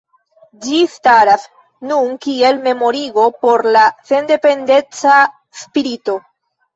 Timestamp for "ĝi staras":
0.61-1.41